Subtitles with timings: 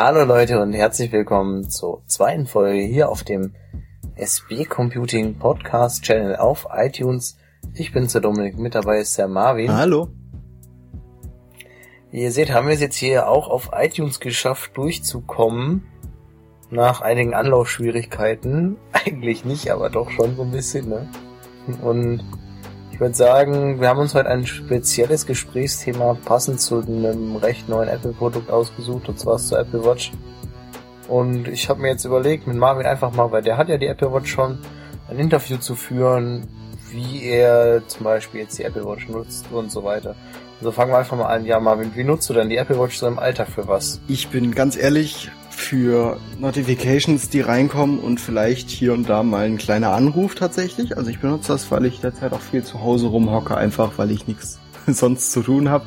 [0.00, 3.56] Hallo Leute und herzlich willkommen zur zweiten Folge hier auf dem
[4.14, 7.36] SB Computing Podcast Channel auf iTunes.
[7.74, 9.72] Ich bin der Dominik, mit dabei ist der Marvin.
[9.72, 10.06] Hallo.
[12.12, 15.82] Wie ihr seht, haben wir es jetzt hier auch auf iTunes geschafft, durchzukommen.
[16.70, 18.76] Nach einigen Anlaufschwierigkeiten.
[18.92, 21.08] Eigentlich nicht, aber doch schon so ein bisschen, ne?
[21.82, 22.22] Und
[22.98, 27.88] ich würde sagen, wir haben uns heute ein spezielles Gesprächsthema passend zu einem recht neuen
[27.88, 30.10] Apple-Produkt ausgesucht, und zwar zur Apple Watch.
[31.06, 33.86] Und ich habe mir jetzt überlegt, mit Marvin einfach mal, weil der hat ja die
[33.86, 34.58] Apple Watch schon,
[35.08, 36.48] ein Interview zu führen,
[36.90, 40.16] wie er zum Beispiel jetzt die Apple Watch nutzt und so weiter.
[40.58, 41.46] Also fangen wir einfach mal an.
[41.46, 44.00] Ja, Marvin, wie nutzt du denn die Apple Watch so im Alltag für was?
[44.08, 49.58] Ich bin ganz ehrlich, für Notifications, die reinkommen und vielleicht hier und da mal ein
[49.58, 50.96] kleiner Anruf tatsächlich.
[50.96, 54.26] Also ich benutze das, weil ich derzeit auch viel zu Hause rumhocke, einfach weil ich
[54.28, 55.84] nichts sonst zu tun habe.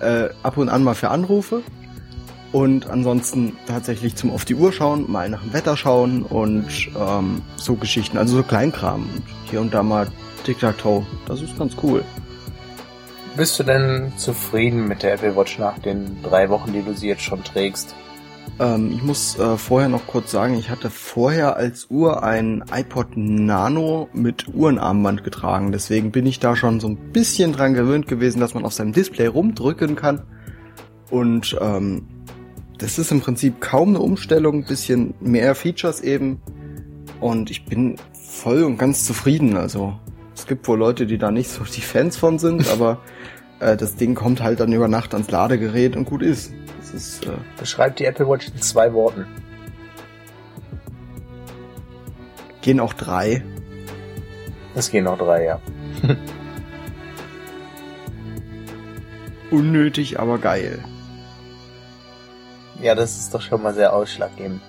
[0.00, 1.62] Äh, ab und an mal für Anrufe
[2.50, 7.42] und ansonsten tatsächlich zum auf die Uhr schauen, mal nach dem Wetter schauen und ähm,
[7.56, 10.08] so Geschichten, also so Kleinkram und hier und da mal
[10.44, 11.06] Tic-Tac-Toe.
[11.26, 12.04] Das ist ganz cool.
[13.36, 17.08] Bist du denn zufrieden mit der Apple Watch nach den drei Wochen, die du sie
[17.08, 17.94] jetzt schon trägst?
[18.58, 23.16] Ähm, ich muss äh, vorher noch kurz sagen, ich hatte vorher als Uhr ein iPod
[23.16, 25.72] Nano mit Uhrenarmband getragen.
[25.72, 28.92] Deswegen bin ich da schon so ein bisschen dran gewöhnt gewesen, dass man auf seinem
[28.92, 30.22] Display rumdrücken kann.
[31.10, 32.08] Und ähm,
[32.78, 36.40] das ist im Prinzip kaum eine Umstellung, bisschen mehr Features eben.
[37.20, 39.56] Und ich bin voll und ganz zufrieden.
[39.56, 39.94] Also
[40.34, 42.98] es gibt wohl Leute, die da nicht so die Fans von sind, aber
[43.60, 46.52] äh, das Ding kommt halt dann über Nacht ans Ladegerät und gut ist.
[46.92, 47.26] Das ist.
[47.26, 49.26] Äh, Beschreibt die Apple Watch in zwei Worten.
[52.60, 53.42] Gehen auch drei.
[54.74, 55.60] Es gehen auch drei, ja.
[59.50, 60.82] Unnötig, aber geil.
[62.80, 64.60] Ja, das ist doch schon mal sehr ausschlaggebend.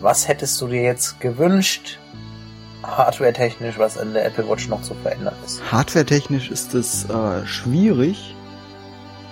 [0.00, 1.98] Was hättest du dir jetzt gewünscht,
[2.84, 5.60] hardware-technisch, was an der Apple Watch noch zu verändern ist?
[5.72, 8.34] Hardware-technisch ist es äh, schwierig.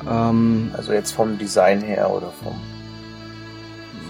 [0.09, 2.55] Ähm, also jetzt vom Design her oder vom,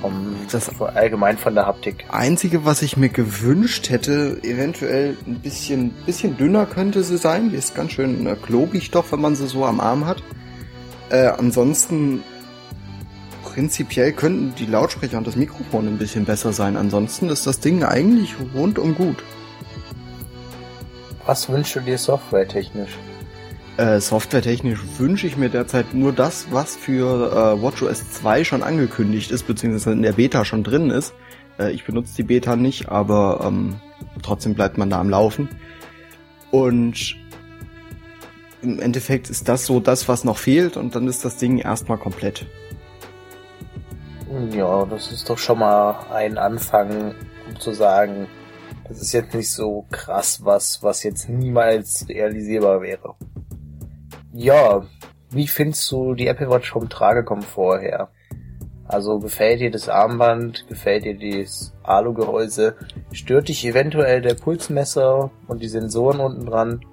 [0.00, 2.04] vom das allgemein von der Haptik.
[2.10, 7.50] Einzige, was ich mir gewünscht hätte, eventuell ein bisschen, bisschen dünner könnte sie sein.
[7.50, 10.22] Die ist ganz schön äh, klobig doch, wenn man sie so am Arm hat.
[11.10, 12.22] Äh, ansonsten
[13.42, 16.76] prinzipiell könnten die Lautsprecher und das Mikrofon ein bisschen besser sein.
[16.76, 19.22] Ansonsten ist das Ding eigentlich rundum gut.
[21.24, 22.98] Was wünschst du dir softwaretechnisch?
[23.76, 29.30] Äh, softwaretechnisch wünsche ich mir derzeit nur das, was für äh, WatchOS 2 schon angekündigt
[29.30, 31.12] ist, beziehungsweise in der Beta schon drin ist.
[31.58, 33.78] Äh, ich benutze die Beta nicht, aber ähm,
[34.22, 35.50] trotzdem bleibt man da am Laufen.
[36.50, 37.16] Und
[38.62, 41.98] im Endeffekt ist das so das, was noch fehlt und dann ist das Ding erstmal
[41.98, 42.46] komplett.
[44.52, 47.14] Ja, das ist doch schon mal ein Anfang,
[47.46, 48.26] um zu sagen,
[48.88, 53.14] das ist jetzt nicht so krass was, was jetzt niemals realisierbar wäre.
[54.36, 54.84] Ja,
[55.30, 58.10] wie findest du die Apple Watch vom Tragekomfort her?
[58.84, 62.76] Also gefällt dir das Armband, gefällt dir das Alugehäuse?
[63.12, 66.84] Stört dich eventuell der Pulsmesser und die Sensoren unten dran?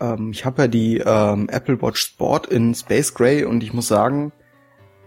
[0.00, 3.88] Ähm, ich habe ja die ähm, Apple Watch Sport in Space Gray und ich muss
[3.88, 4.32] sagen,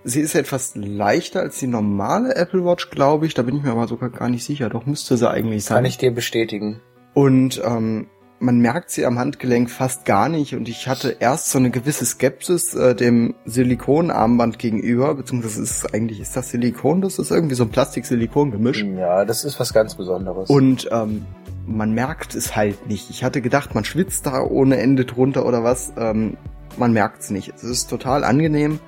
[0.03, 3.33] Sie ist etwas leichter als die normale Apple Watch, glaube ich.
[3.33, 4.69] Da bin ich mir aber sogar gar nicht sicher.
[4.69, 5.75] Doch müsste sie eigentlich sein.
[5.75, 6.79] Kann ich dir bestätigen.
[7.13, 8.07] Und ähm,
[8.39, 10.55] man merkt sie am Handgelenk fast gar nicht.
[10.55, 15.93] Und ich hatte erst so eine gewisse Skepsis äh, dem Silikonarmband gegenüber, beziehungsweise ist es
[15.93, 17.01] eigentlich, ist das Silikon?
[17.01, 18.83] Das ist irgendwie so ein Plastik-Silikon-Gemisch.
[18.97, 20.49] Ja, das ist was ganz Besonderes.
[20.49, 21.25] Und ähm,
[21.65, 23.09] man merkt es halt nicht.
[23.09, 25.93] Ich hatte gedacht, man schwitzt da ohne Ende drunter oder was.
[25.97, 26.37] Ähm,
[26.77, 27.53] man merkt es nicht.
[27.55, 28.79] Es ist total angenehm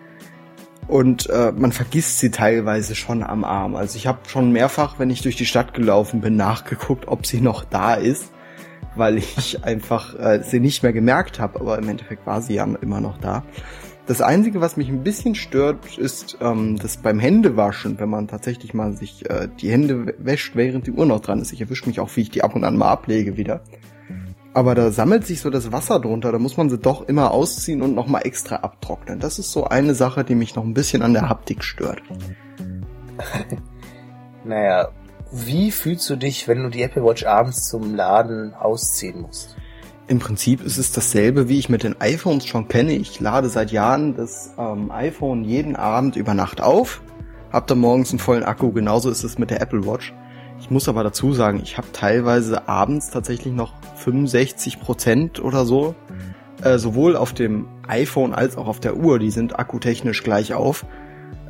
[0.87, 3.75] und äh, man vergisst sie teilweise schon am Arm.
[3.75, 7.41] Also ich habe schon mehrfach, wenn ich durch die Stadt gelaufen bin, nachgeguckt, ob sie
[7.41, 8.31] noch da ist,
[8.95, 12.67] weil ich einfach äh, sie nicht mehr gemerkt habe, aber im Endeffekt war sie ja
[12.81, 13.43] immer noch da.
[14.07, 18.73] Das Einzige, was mich ein bisschen stört, ist ähm, das beim Händewaschen, wenn man tatsächlich
[18.73, 21.53] mal sich äh, die Hände wäscht, während die Uhr noch dran ist.
[21.53, 23.61] Ich erwische mich auch, wie ich die ab und an mal ablege wieder.
[24.53, 27.81] Aber da sammelt sich so das Wasser drunter, da muss man sie doch immer ausziehen
[27.81, 29.19] und nochmal extra abtrocknen.
[29.19, 32.01] Das ist so eine Sache, die mich noch ein bisschen an der Haptik stört.
[34.43, 34.89] naja,
[35.31, 39.55] wie fühlst du dich, wenn du die Apple Watch abends zum Laden ausziehen musst?
[40.07, 42.93] Im Prinzip ist es dasselbe, wie ich mit den iPhones schon kenne.
[42.93, 47.01] Ich lade seit Jahren das ähm, iPhone jeden Abend über Nacht auf,
[47.51, 48.73] hab dann morgens einen vollen Akku.
[48.73, 50.13] Genauso ist es mit der Apple Watch.
[50.59, 55.95] Ich muss aber dazu sagen, ich habe teilweise abends tatsächlich noch 65 Prozent oder so.
[56.61, 60.85] Äh, sowohl auf dem iPhone als auch auf der Uhr, die sind akkutechnisch gleich auf.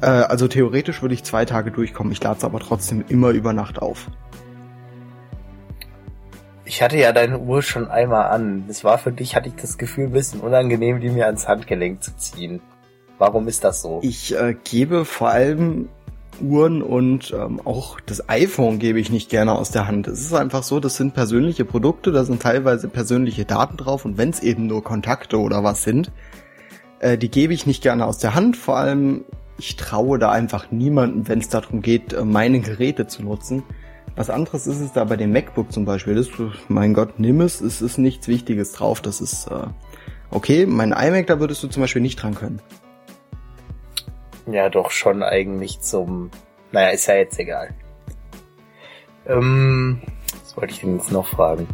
[0.02, 2.12] Äh, also theoretisch würde ich zwei Tage durchkommen.
[2.12, 4.08] Ich lade es aber trotzdem immer über Nacht auf.
[6.66, 8.66] Ich hatte ja deine Uhr schon einmal an.
[8.70, 12.02] Es war für dich, hatte ich das Gefühl, ein bisschen unangenehm, die mir ans Handgelenk
[12.02, 12.62] zu ziehen.
[13.18, 14.00] Warum ist das so?
[14.02, 15.90] Ich äh, gebe vor allem
[16.42, 20.08] Uhren und ähm, auch das iPhone gebe ich nicht gerne aus der Hand.
[20.08, 24.18] Es ist einfach so, das sind persönliche Produkte, da sind teilweise persönliche Daten drauf und
[24.18, 26.12] wenn es eben nur Kontakte oder was sind,
[27.00, 28.58] äh, die gebe ich nicht gerne aus der Hand.
[28.58, 29.26] Vor allem,
[29.62, 33.62] ich traue da einfach niemanden, wenn es darum geht, äh, meine Geräte zu nutzen.
[34.16, 36.16] Was anderes ist es da bei dem MacBook zum Beispiel.
[36.16, 36.30] Das,
[36.68, 39.02] mein Gott, nimm es, es ist nichts Wichtiges drauf.
[39.02, 39.68] Das ist äh,
[40.32, 40.66] okay.
[40.66, 42.60] Mein iMac, da würdest du zum Beispiel nicht dran können.
[44.48, 46.32] Ja, doch schon eigentlich zum.
[46.72, 47.70] Naja, ist ja jetzt egal.
[49.28, 50.02] Ähm,
[50.42, 51.68] was wollte ich denn jetzt noch fragen?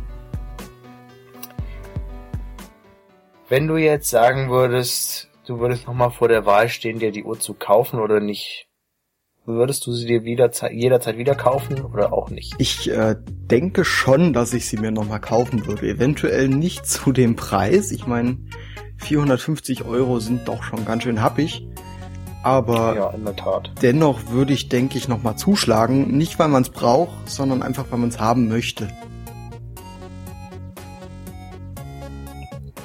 [3.48, 7.40] Wenn du jetzt sagen würdest, du würdest nochmal vor der Wahl stehen, dir die Uhr
[7.40, 8.68] zu kaufen oder nicht,
[9.46, 12.54] würdest du sie dir wieder, jederzeit wieder kaufen oder auch nicht?
[12.58, 15.88] Ich äh, denke schon, dass ich sie mir nochmal kaufen würde.
[15.88, 17.92] Eventuell nicht zu dem Preis.
[17.92, 18.38] Ich meine,
[18.98, 21.66] 450 Euro sind doch schon ganz schön happig.
[22.44, 23.72] Aber ja, in der Tat.
[23.82, 26.18] dennoch würde ich, denke ich, nochmal zuschlagen.
[26.18, 28.88] Nicht, weil man es braucht, sondern einfach, weil man es haben möchte.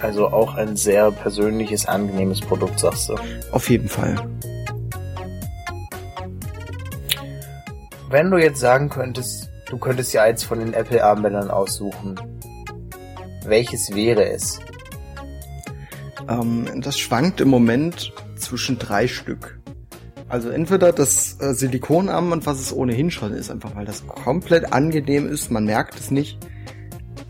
[0.03, 3.15] Also auch ein sehr persönliches, angenehmes Produkt, sagst du.
[3.53, 4.17] Auf jeden Fall.
[8.11, 12.21] Wenn du jetzt sagen könntest, du könntest ja eins von den Apple-Armbändern aussuchen,
[13.47, 14.59] welches wäre es?
[16.29, 19.61] Ähm, das schwankt im Moment zwischen drei Stück.
[20.29, 25.29] Also entweder das äh, Silikonarmband, was es ohnehin schon ist, einfach weil das komplett angenehm
[25.29, 26.39] ist, man merkt es nicht.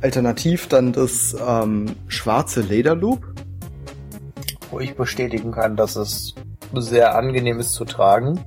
[0.03, 3.35] Alternativ dann das ähm, schwarze Lederloop.
[4.71, 6.35] Wo ich bestätigen kann, dass es
[6.75, 8.41] sehr angenehm ist zu tragen.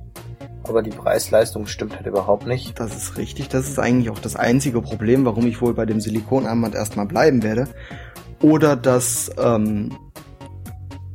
[0.64, 2.78] Aber die Preis-Leistung stimmt halt überhaupt nicht.
[2.78, 3.48] Das ist richtig.
[3.48, 7.42] Das ist eigentlich auch das einzige Problem, warum ich wohl bei dem Silikonarmband erstmal bleiben
[7.42, 7.68] werde.
[8.42, 9.96] Oder das, ähm,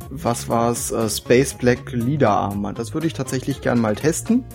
[0.10, 2.80] was war's, äh, Space Black Leader Armband.
[2.80, 4.46] Das würde ich tatsächlich gern mal testen.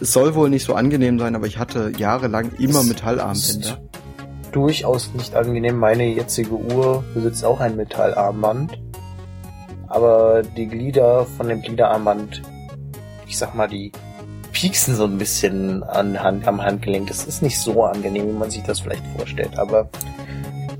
[0.00, 3.78] Es soll wohl nicht so angenehm sein, aber ich hatte jahrelang immer Metallarmbänder
[4.54, 5.78] durchaus nicht angenehm.
[5.78, 8.80] Meine jetzige Uhr besitzt auch ein Metallarmband.
[9.88, 12.42] Aber die Glieder von dem Gliederarmband,
[13.26, 13.92] ich sag mal, die
[14.52, 17.08] pieksen so ein bisschen an Hand, am Handgelenk.
[17.08, 19.58] Das ist nicht so angenehm, wie man sich das vielleicht vorstellt.
[19.58, 19.88] Aber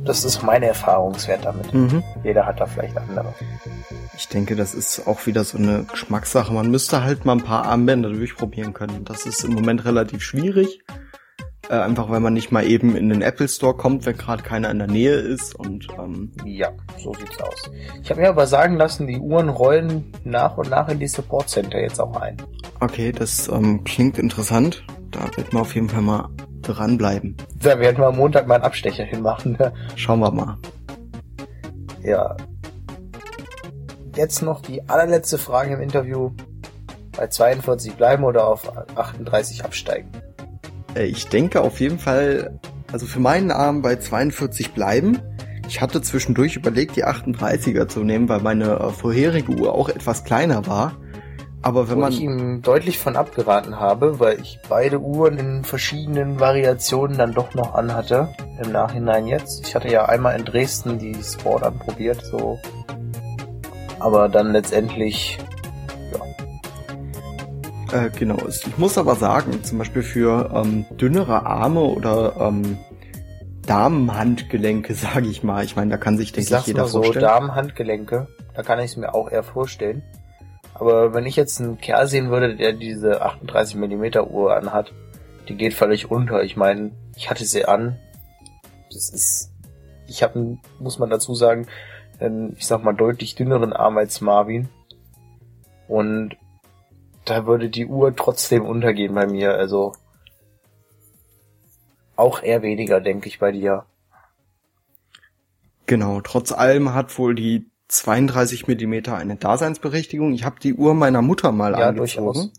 [0.05, 1.73] das ist meine Erfahrungswert damit.
[1.75, 2.03] Mhm.
[2.23, 3.35] Jeder hat da vielleicht andere.
[4.17, 6.53] Ich denke, das ist auch wieder so eine Geschmackssache.
[6.53, 9.05] Man müsste halt mal ein paar Armbänder durchprobieren können.
[9.05, 10.85] Das ist im Moment relativ schwierig.
[11.69, 14.71] Äh, einfach weil man nicht mal eben in den Apple Store kommt, wenn gerade keiner
[14.71, 16.71] in der Nähe ist und ähm ja,
[17.03, 17.71] so sieht's aus.
[18.03, 21.49] Ich habe mir aber sagen lassen, die Uhren rollen nach und nach in die Support
[21.49, 22.37] Center jetzt auch ein.
[22.81, 24.85] Okay, das ähm, klingt interessant.
[25.11, 26.29] Da wird man auf jeden Fall mal
[26.63, 27.37] dranbleiben.
[27.63, 29.53] Da werden wir am Montag mal einen Abstecher hinmachen.
[29.59, 29.73] Ne?
[29.97, 30.59] Schauen wir mal.
[32.03, 32.37] Ja.
[34.17, 36.33] Jetzt noch die allerletzte Frage im Interview.
[37.17, 40.11] Bei 42 bleiben oder auf 38 absteigen?
[40.95, 42.59] Äh, ich denke auf jeden Fall,
[42.93, 45.19] also für meinen Arm bei 42 bleiben.
[45.69, 50.25] Ich hatte zwischendurch überlegt, die 38er zu nehmen, weil meine äh, vorherige Uhr auch etwas
[50.25, 50.97] kleiner war.
[51.63, 52.13] Aber wenn Wo man.
[52.13, 57.55] ich ihm deutlich von abgeraten habe, weil ich beide Uhren in verschiedenen Variationen dann doch
[57.55, 58.29] noch anhatte.
[58.63, 59.67] Im Nachhinein jetzt.
[59.67, 62.61] Ich hatte ja einmal in Dresden die Sport anprobiert, so.
[63.99, 65.39] Aber dann letztendlich
[67.93, 68.39] äh, genau.
[68.49, 72.79] Ich muss aber sagen, zum Beispiel für ähm, dünnere Arme oder ähm,
[73.67, 75.65] Damenhandgelenke, sage ich mal.
[75.65, 77.25] Ich meine, da kann sich, denke ich, ich jeder mal so, vorstellen.
[77.25, 80.03] Damenhandgelenke, da kann ich es mir auch eher vorstellen.
[80.75, 84.93] Aber wenn ich jetzt einen Kerl sehen würde, der diese 38 mm Uhr anhat,
[85.49, 86.43] die geht völlig unter.
[86.43, 87.97] Ich meine, ich hatte sie an.
[88.93, 89.53] Das ist,
[90.07, 91.67] ich habe, muss man dazu sagen,
[92.19, 94.69] einen, ich sag mal, deutlich dünneren Arm als Marvin.
[95.87, 96.37] Und
[97.25, 99.55] da würde die Uhr trotzdem untergehen bei mir.
[99.55, 99.93] Also
[102.17, 103.85] auch eher weniger, denke ich, bei dir.
[105.87, 110.33] Genau, trotz allem hat wohl die 32 Millimeter eine Daseinsberechtigung.
[110.33, 112.33] Ich habe die Uhr meiner Mutter mal ja, angezogen.
[112.33, 112.53] Durchaus.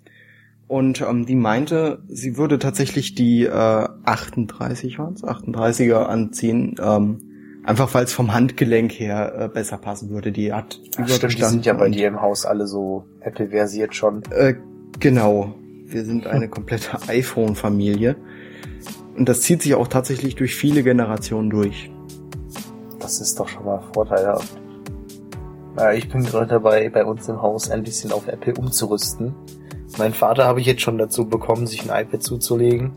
[0.67, 7.34] Und ähm, die meinte, sie würde tatsächlich die äh, 38 waren's, 38er anziehen, ähm,
[7.65, 10.31] einfach weil es vom Handgelenk her äh, besser passen würde.
[10.31, 14.23] Die hat Ach, stimmt, die sind ja bei dir im Haus alle so Apple-versiert schon.
[14.31, 14.55] Äh,
[14.99, 15.55] genau.
[15.85, 18.15] Wir sind eine komplette iPhone-Familie.
[19.17, 21.89] Und das zieht sich auch tatsächlich durch viele Generationen durch.
[22.99, 24.57] Das ist doch schon mal vorteilhaft.
[25.95, 29.35] Ich bin gerade dabei, bei uns im Haus ein bisschen auf Apple umzurüsten.
[29.97, 32.93] Mein Vater habe ich jetzt schon dazu bekommen, sich ein iPad zuzulegen.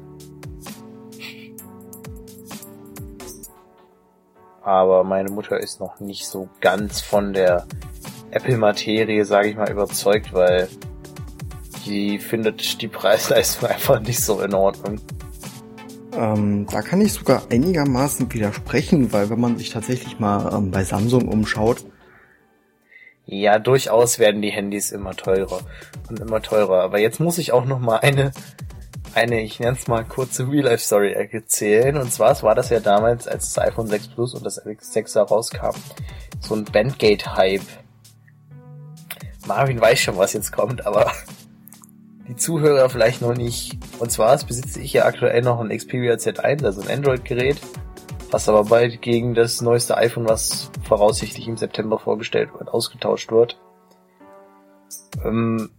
[4.68, 7.66] Aber meine Mutter ist noch nicht so ganz von der
[8.32, 10.68] Apple-Materie, sage ich mal, überzeugt, weil
[11.86, 15.00] die findet die Preisleistung einfach nicht so in Ordnung.
[16.12, 20.84] Ähm, da kann ich sogar einigermaßen widersprechen, weil wenn man sich tatsächlich mal ähm, bei
[20.84, 21.86] Samsung umschaut.
[23.24, 25.60] Ja, durchaus werden die Handys immer teurer
[26.10, 26.82] und immer teurer.
[26.82, 28.32] Aber jetzt muss ich auch noch mal eine,
[29.18, 31.96] eine, ich nenne es mal kurze Real-Life-Story erzählen.
[31.96, 35.76] Und zwar war das ja damals, als das iPhone 6 Plus und das X6 rauskam,
[36.40, 37.62] so ein Bandgate-Hype.
[39.46, 41.10] Marvin weiß schon, was jetzt kommt, aber
[42.28, 43.76] die Zuhörer vielleicht noch nicht.
[43.98, 47.56] Und zwar besitze ich ja aktuell noch ein Xperia Z1, also ein Android-Gerät,
[48.30, 53.58] was aber bald gegen das neueste iPhone, was voraussichtlich im September vorgestellt wird, ausgetauscht wird.
[55.24, 55.70] Ähm,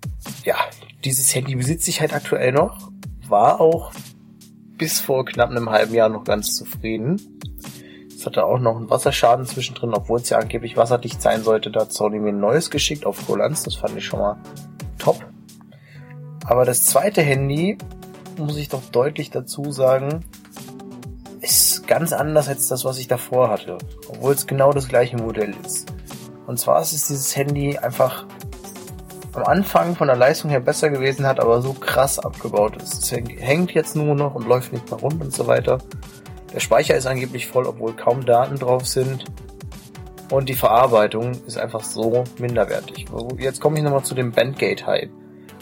[0.44, 0.58] ja,
[1.06, 2.92] dieses Handy besitze ich halt aktuell noch,
[3.30, 3.92] war auch
[4.78, 7.40] bis vor knapp einem halben Jahr noch ganz zufrieden.
[8.16, 11.72] Es hatte auch noch einen Wasserschaden zwischendrin, obwohl es ja angeblich wasserdicht sein sollte.
[11.72, 13.64] Da hat Sony mir ein neues geschickt auf Kulanz.
[13.64, 14.38] Das fand ich schon mal
[14.98, 15.26] top.
[16.46, 17.78] Aber das zweite Handy,
[18.38, 20.26] muss ich doch deutlich dazu sagen,
[21.42, 23.78] ist ganz anders als das, was ich davor hatte.
[24.10, 25.94] Obwohl es genau das gleiche Modell ist.
[26.48, 28.26] Und zwar ist es dieses Handy einfach
[29.40, 32.76] am Anfang von der Leistung her besser gewesen, hat aber so krass abgebaut.
[32.82, 35.80] Es hängt jetzt nur noch und läuft nicht mehr rund und so weiter.
[36.54, 39.24] Der Speicher ist angeblich voll, obwohl kaum Daten drauf sind.
[40.30, 43.06] Und die Verarbeitung ist einfach so minderwertig.
[43.38, 45.10] Jetzt komme ich nochmal zu dem Bandgate-Hype.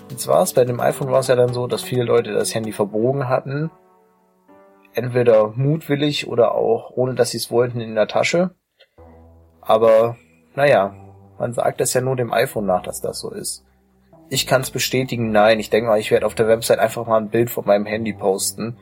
[0.10, 2.56] Und zwar ist bei dem iPhone war es ja dann so, dass viele Leute das
[2.56, 3.70] Handy verbogen hatten.
[4.94, 8.56] Entweder mutwillig oder auch ohne dass sie es wollten in der Tasche.
[9.62, 10.18] Aber
[10.56, 10.96] naja,
[11.38, 13.67] man sagt es ja nur dem iPhone nach, dass das so ist.
[14.30, 15.60] Ich kann es bestätigen, nein.
[15.60, 18.14] Ich denke mal, ich werde auf der Website einfach mal ein Bild von meinem Handy
[18.14, 18.78] posten.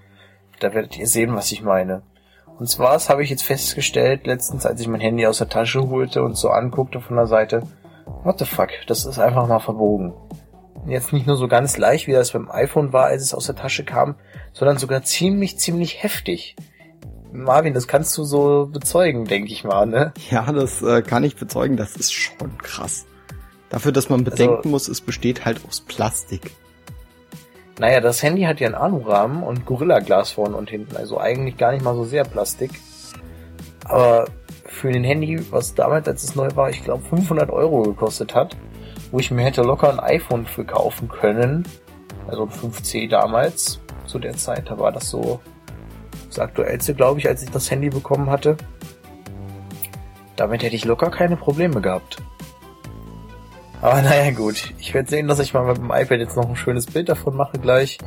[0.59, 2.01] Da werdet ihr sehen, was ich meine.
[2.57, 6.23] Und zwar habe ich jetzt festgestellt, letztens, als ich mein Handy aus der Tasche holte
[6.23, 7.63] und so anguckte von der Seite,
[8.23, 10.13] what the fuck, das ist einfach mal verbogen
[10.87, 13.55] jetzt nicht nur so ganz leicht, wie das beim iPhone war, als es aus der
[13.55, 14.15] Tasche kam,
[14.53, 16.55] sondern sogar ziemlich, ziemlich heftig.
[17.31, 20.13] Marvin, das kannst du so bezeugen, denke ich mal, ne?
[20.29, 23.05] Ja, das äh, kann ich bezeugen, das ist schon krass.
[23.69, 26.51] Dafür, dass man bedenken also, muss, es besteht halt aus Plastik.
[27.79, 31.73] Naja, das Handy hat ja einen Alurahmen und Gorilla-Glas vorne und hinten, also eigentlich gar
[31.73, 32.71] nicht mal so sehr Plastik.
[33.83, 34.25] Aber
[34.65, 38.55] für ein Handy, was damals, als es neu war, ich glaube 500 Euro gekostet hat,
[39.11, 41.67] wo ich mir hätte locker ein iPhone für kaufen können.
[42.27, 45.39] Also ein 5C damals, zu der Zeit, da war das so
[46.27, 48.57] das aktuellste, glaube ich, als ich das Handy bekommen hatte.
[50.35, 52.21] Damit hätte ich locker keine Probleme gehabt.
[53.81, 56.55] Aber naja gut, ich werde sehen, dass ich mal mit dem iPad jetzt noch ein
[56.55, 57.97] schönes Bild davon mache gleich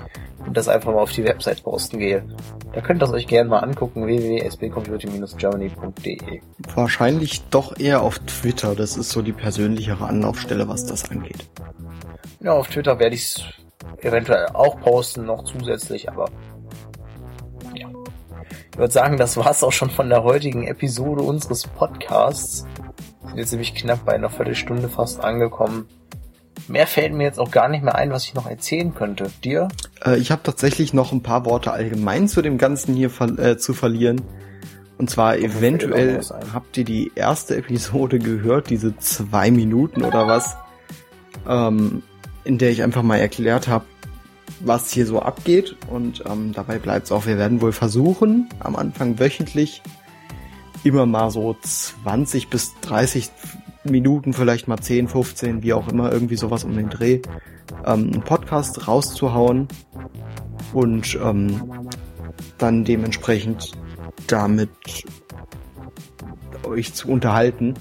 [0.44, 2.24] und das einfach mal auf die Website posten gehe.
[2.72, 6.40] Da könnt ihr es euch gerne mal angucken, www.sbcomputer-germany.de.
[6.74, 11.48] Wahrscheinlich doch eher auf Twitter, das ist so die persönlichere Anlaufstelle, was das angeht.
[12.40, 13.44] Ja, auf Twitter werde ich es
[14.00, 16.30] eventuell auch posten, noch zusätzlich, aber
[17.74, 17.88] ja.
[18.72, 22.66] Ich würde sagen, das war's auch schon von der heutigen Episode unseres Podcasts.
[23.28, 25.86] Sind jetzt nämlich knapp bei einer Viertelstunde fast angekommen.
[26.66, 29.30] Mehr fällt mir jetzt auch gar nicht mehr ein, was ich noch erzählen könnte.
[29.44, 29.68] Dir?
[30.04, 33.58] Äh, ich habe tatsächlich noch ein paar Worte allgemein zu dem Ganzen hier ver äh,
[33.58, 34.22] zu verlieren.
[34.98, 36.20] Und zwar Komm, eventuell
[36.52, 40.56] habt ihr die erste Episode gehört, diese zwei Minuten oder was,
[41.48, 42.02] ähm,
[42.44, 43.84] in der ich einfach mal erklärt habe,
[44.60, 45.76] was hier so abgeht.
[45.88, 49.82] Und ähm, dabei bleibt es auch, wir werden wohl versuchen, am Anfang wöchentlich
[50.84, 53.30] immer mal so 20 bis 30
[53.84, 57.20] Minuten, vielleicht mal 10, 15, wie auch immer, irgendwie sowas um den Dreh,
[57.84, 59.68] ähm, einen Podcast rauszuhauen
[60.72, 61.88] und ähm,
[62.58, 63.72] dann dementsprechend
[64.26, 64.70] damit
[66.64, 67.74] euch zu unterhalten.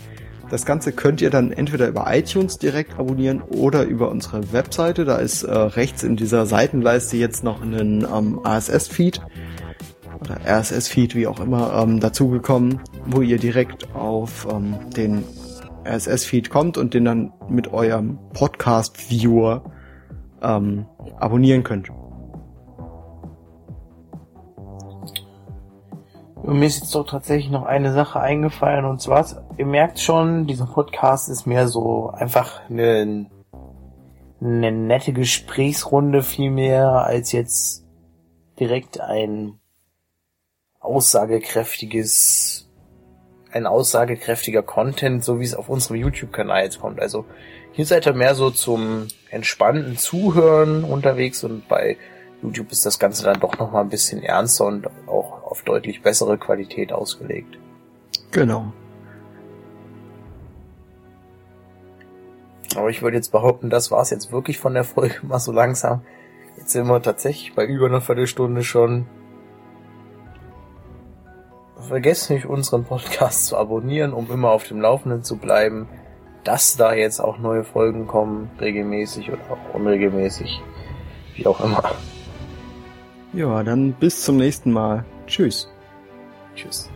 [0.49, 5.03] Das Ganze könnt ihr dann entweder über iTunes direkt abonnieren oder über unsere Webseite.
[5.03, 9.21] Da ist äh, rechts in dieser Seitenleiste jetzt noch ein ähm, ASS-Feed
[10.29, 15.23] oder RSS-Feed, wie auch immer, ähm, dazugekommen, wo ihr direkt auf ähm, den
[15.85, 19.63] RSS-Feed kommt und den dann mit eurem Podcast-Viewer
[20.41, 20.85] ähm,
[21.17, 21.89] abonnieren könnt.
[26.35, 29.25] Und mir ist jetzt doch tatsächlich noch eine Sache eingefallen und zwar,
[29.57, 33.29] ihr merkt schon, dieser Podcast ist mehr so einfach eine,
[34.39, 37.85] eine nette Gesprächsrunde viel mehr als jetzt
[38.59, 39.59] direkt ein
[40.87, 42.69] aussagekräftiges,
[43.51, 46.99] ein aussagekräftiger Content, so wie es auf unserem YouTube-Kanal jetzt kommt.
[46.99, 47.25] Also
[47.73, 51.97] Hier seid ihr mehr so zum entspannten Zuhören unterwegs und bei
[52.41, 56.37] YouTube ist das Ganze dann doch nochmal ein bisschen ernster und auch auf deutlich bessere
[56.37, 57.57] Qualität ausgelegt.
[58.31, 58.71] Genau.
[62.75, 66.01] Aber ich würde jetzt behaupten, das war's jetzt wirklich von der Folge mal so langsam.
[66.57, 69.05] Jetzt sind wir tatsächlich bei über einer Viertelstunde schon.
[71.79, 75.87] Vergesst nicht, unseren Podcast zu abonnieren, um immer auf dem Laufenden zu bleiben,
[76.43, 80.61] dass da jetzt auch neue Folgen kommen, regelmäßig oder auch unregelmäßig,
[81.35, 81.83] wie auch immer.
[83.33, 85.05] Ja, dann bis zum nächsten Mal.
[85.27, 85.69] Tschüss.
[86.55, 86.89] Tschüss.